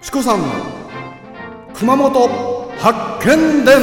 [0.00, 0.38] チコさん
[1.74, 2.28] 熊本
[2.78, 3.78] 発見伝。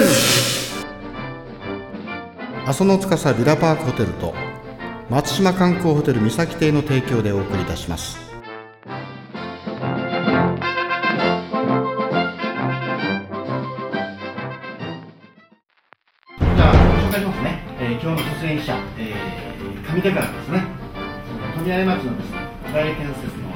[2.65, 4.33] 阿蘇の司ビラパークホテルと
[5.09, 8.17] 松島観光ホテル三崎邸の提供でお送りいたします。
[8.17, 16.75] じゃあ
[17.07, 20.63] 紹介しますね、えー、今日の出演者、えー、上手からですね。
[21.55, 22.37] 富谷町のですね
[22.73, 23.49] 大建設の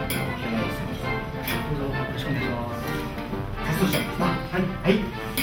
[3.80, 4.62] ます活動者ですなはい。
[4.84, 5.00] はい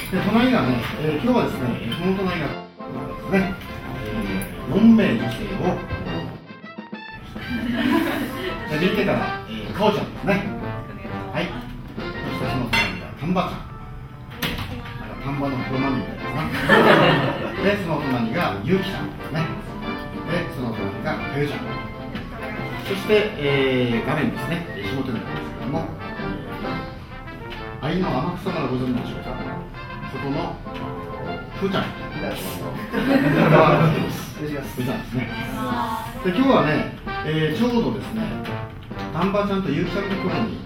[0.06, 1.64] で隣がね、えー、今日はですね
[1.98, 2.56] 熊本大学で
[3.24, 3.54] すね、
[4.04, 5.66] えー、4名女性を
[8.70, 9.18] で右手から、
[9.48, 10.32] えー、かおちゃんですね
[11.32, 11.48] はい。
[11.96, 13.66] そしてその隣が丹波ちゃん
[15.00, 16.44] なんか丹波の黒豆みたいですな
[17.64, 19.42] でその隣がゆうきちゃんですね
[20.30, 21.60] でその隣がかゆちゃん
[22.86, 25.88] そして、えー、画面ですね下手なんですけども
[27.80, 29.30] 愛の天草からご存知でしょうか？
[30.12, 30.56] そこの
[31.60, 31.82] ふーちゃん。
[31.84, 35.28] ふーちゃんですね。
[36.24, 38.22] で今日はね、えーちょうどですね
[39.12, 40.58] 丹波ちゃんとゆうちゃんのところに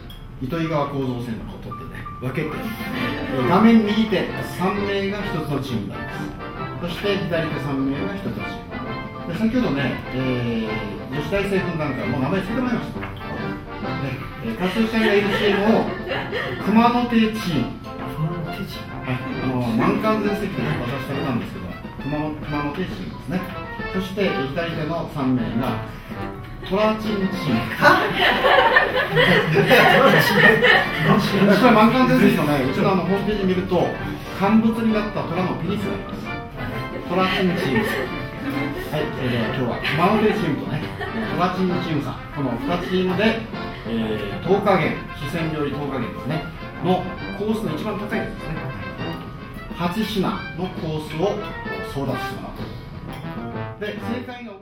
[0.42, 6.18] 糸魚川構造線のことってね分けて、えー画面右手3名が1つのチームなんです。
[6.82, 8.44] そして左手3名が1つのチー
[9.26, 9.32] ム。
[9.32, 13.06] で先ほどね、えー女子大生分団からもう名前つけてもらいました、ね
[14.44, 15.84] えー、活動者がいるチームを
[16.58, 17.70] 熊野亭チーム。
[17.70, 21.66] はい、あの満館全席で渡してたんですけど
[22.02, 23.40] 熊本熊本亭チームですね。
[23.94, 25.84] そしてえー左手の3名が
[26.68, 27.60] トラチンチーム。
[31.58, 33.88] これ 満館全席のねうちのあのホームページ見ると
[34.38, 36.20] 乾物になった虎のペニスがあります。
[37.08, 37.84] トラチンチーム。
[38.90, 40.82] はい、えー、では今日は熊本亭チームとね
[41.36, 43.40] トラチンチームさんこの2チームで、
[43.92, 46.44] えー、10日限四川料理10日限ですね。
[46.84, 47.02] の
[47.36, 48.54] コースの一番高いやつですね。
[49.74, 51.34] 初品のコースを
[51.92, 52.54] 争奪してもら
[53.78, 54.52] うで正解が